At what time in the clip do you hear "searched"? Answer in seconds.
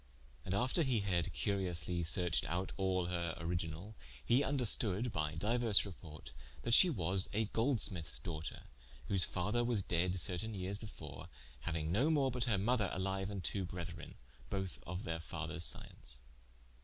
2.03-2.43